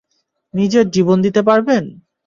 [0.53, 1.83] নিজের জীবন দিতে পারবেন?